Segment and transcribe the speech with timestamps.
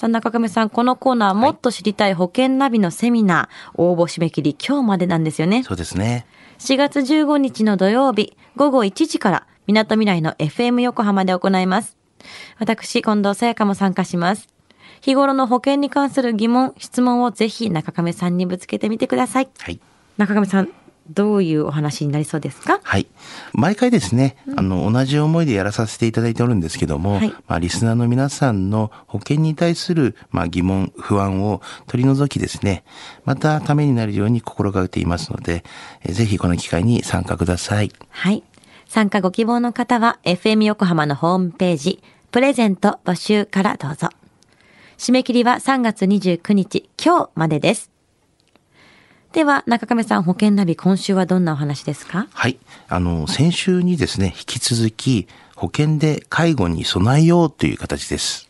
[0.00, 5.62] さあ、中亀さん、このコーナー、もっと知りたい保険ナビのセミナー、応募締め切り今日までなんですよね。
[5.62, 6.24] そうですね。
[6.58, 11.98] 4月15日の土曜日、午後1時から、港未来の FM 横浜で行います。
[12.58, 14.48] 私、近藤沙耶香も参加します。
[15.02, 19.50] 日頃の保険に関する疑問、質問をぜひ中亀さんにぶつけてみてください。
[19.58, 19.80] はい。
[20.16, 20.70] 中亀さん、
[21.10, 22.80] どういうお話になりそうですか？
[22.82, 23.06] はい。
[23.52, 32.84] 毎回ですね、あの、同じ思いでやらさせていただいておるんですけども、はいまあ、リスナーの皆さんの保険に対する、まあ、疑問、不安を取り除きですね、
[33.24, 35.64] またためになるように心がけていますので、
[36.04, 37.90] えーぜひこの機会に参加ください。
[38.10, 38.42] はい。
[38.86, 44.08] 参加ご希望の方は、FM 横浜のホームページ、プレゼント募集からどうぞ。
[44.98, 47.89] 締め切りは3月29日、今日までです。
[49.32, 52.26] では、中亀さん、保険ナビ、今週はどんなお話ですか？
[52.32, 52.58] はい。
[52.88, 58.48] あの、先週にですね、引き続き、保険で介護に備えようという形です。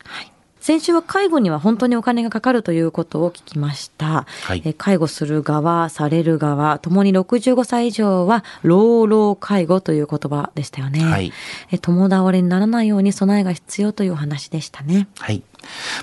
[0.61, 4.27] 先週は介護には本当にお金がかかるということを聞きました。
[4.42, 11.03] はいえ介護する側、される側、ともに65歳以上は、老老介護という言葉でしたよね。
[11.05, 11.33] はい
[11.70, 15.08] え共倒れにならないように備えが必要というお話でしたね。
[15.19, 15.42] はい。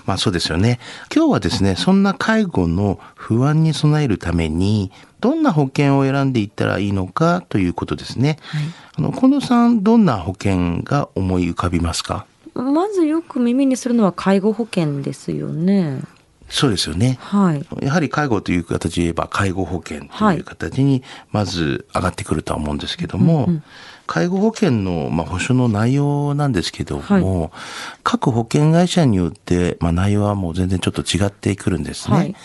[0.05, 0.79] まあそうですよね。
[1.15, 8.37] 今日はですね、そんな介護の不安に備えるために、どんな保険を選んでいったらいいのかということですね。
[8.41, 8.63] はい
[8.97, 12.25] あの、近藤さん、どんな保険が思い浮かびますか？
[12.63, 16.01] まずよく耳にするのは介護保険ですよね。
[16.49, 17.17] そうですよね。
[17.19, 17.85] はい。
[17.85, 23.49] やはり介護という形で言えば介護保険という形にまず上がってくるとは思うんですけども、
[24.05, 27.51] 介護保険のまあ保証の内容なんですけども、
[28.03, 32.17] 各保険会社によってまあ内容はもう全然ちょっと違ってくるんですね。
[32.17, 32.35] はい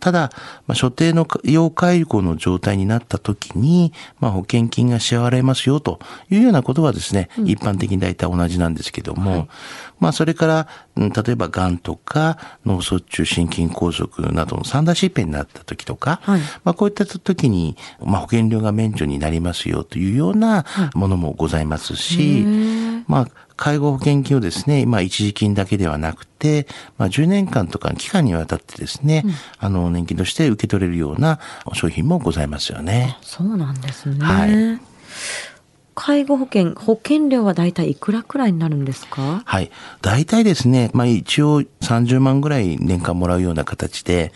[0.00, 0.30] ただ、
[0.66, 6.00] まあ、所定の要介護の状態になった時に、まあ、保険金が支払われますよと
[6.30, 9.48] いうようなことはですね、一般的に大体同じなんですけども、
[10.00, 16.40] まあ、それから、うん例えば、癌とか、脳卒中、心筋梗塞などの三大疾病になった時とか、はい。
[16.64, 22.44] まあ、こういった時に、まあ、保険料が免除になりますよというようなものもございますし、
[23.06, 23.28] まあ、
[23.60, 26.66] 介護保険金をですね、まあ、一時金だけではなくて、
[26.96, 29.22] まあ、10年間とかの期間にわたってですね、
[29.58, 31.38] あの、年金として受け取れるような
[31.74, 33.18] 商品もございますよね。
[33.20, 34.24] そうなんですね。
[34.24, 34.80] はい
[35.92, 39.42] 介護保険、保険料はだいたいいくらくらいになるんですか？
[39.44, 39.70] はい。
[40.00, 44.32] 大体ですね、まあ一応30万ぐらい年間もらうような形で、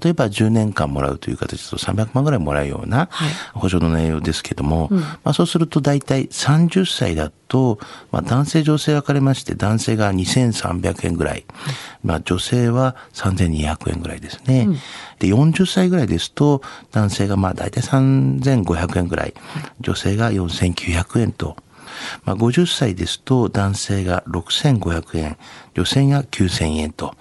[0.00, 7.78] 例えば10年間もらうという形だと300万ぐらいもらうようなはい保証の内容ですけども、まあそうすると大体30歳だと、
[8.12, 11.44] まあ男性女性分かれまして、男性が2300円ぐらい、
[12.04, 14.68] まあ女性は3200円ぐらいですね。
[15.18, 19.34] で、40歳ぐらいですと、男性がまあ大体3500円ぐらい、
[19.80, 21.56] 女性が4900円と、
[22.24, 25.36] まあ、50歳ですと男性が6500円、
[25.74, 27.14] 女性が9000円と。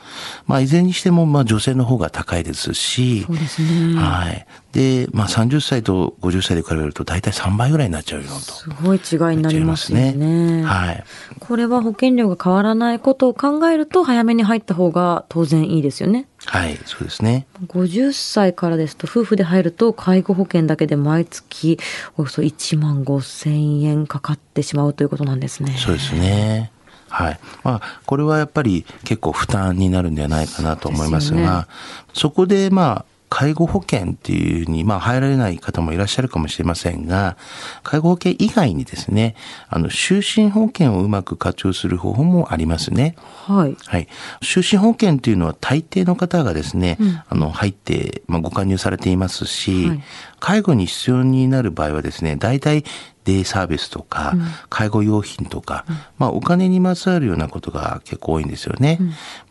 [0.45, 3.23] まあ、いずれにしても、まあ、女性の方が高いですし。
[3.25, 4.45] そうですねはい。
[4.77, 8.35] で、まあ、30歳と50歳で比べると大体3倍ぐらいになっちゃうよと。
[8.35, 10.11] すごい違いになりますよね。
[10.11, 11.03] すねはい。
[11.39, 16.27] これは保険料が変わらないことを考えると早めに入った方が当然いいですよね。
[16.45, 17.47] はい、そうですね。
[17.65, 21.79] 50歳からですと夫婦で入ると介護保険だけで毎月
[22.15, 25.75] およそ1万5千円かかってしまうということなんですね。
[25.75, 26.71] そうですね。
[27.09, 27.39] はい。
[27.63, 31.67] まあ、これはやっぱり結構負担になるんではないかなと思いますが、
[32.13, 37.37] そこでまあ、介護保険っていうふうに、まあ、入られない方もいらっしゃるかもしれませんが、
[37.83, 39.35] 介護保険以外にですね、
[39.69, 43.15] あの、就寝保険をうまく活用する方法もありますね。
[43.45, 43.77] はい。
[43.85, 44.07] はい。
[44.41, 46.97] 就寝保険っていうのは大抵の方がですね、
[47.29, 50.03] あの、入って、まあ、ご加入されていますし、はい
[50.39, 52.83] 介護に必要になる場合はですね、大体
[53.27, 54.35] デイサービスとか、
[54.69, 55.83] 介護用品とか、
[56.17, 58.99] まあ、お金にまつわるようなことが結構多いんですよね。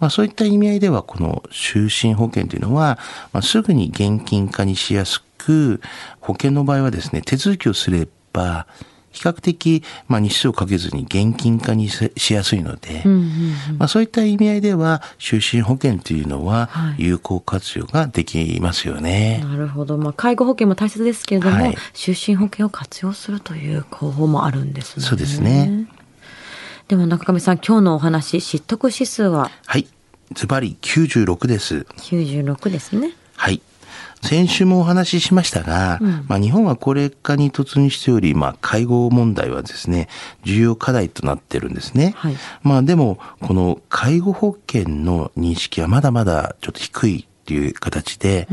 [0.01, 2.99] まあ、そういった意味合いでは、この就寝保険というのは、
[3.35, 5.83] まあ、すぐに現金化にしやすく、
[6.21, 8.67] 保険の場合はですね、手続きをすれば、
[9.17, 19.43] 比較的、まあ、日数をかけずに現金化にししやすいので、うんうんまあ、そういった意味合いでは、就寝保険というのははい有効活用ができますよね。
[19.43, 19.97] なるほど。
[19.97, 25.07] まあ、介護保険も大切ですけれども、はい就寝保険を活用するという方法もあるんですね。
[25.07, 25.87] そうですね。
[26.89, 29.51] でも中上さん、今日のお話、知得指数は？
[29.65, 29.87] はい。
[30.35, 31.87] ズバリ96です。
[31.99, 33.13] 96ですね。
[34.27, 34.39] はい。
[34.39, 40.09] 先週もお話ししましたが、うん、まあ、日本は高齢化に突入しており、まあ、介護問題はですね、
[40.45, 42.15] 重要課題となってるんですね。
[42.17, 48.49] はい、まあ、でも、この介護保険の認識はまだまだちょっと低いっていう形で、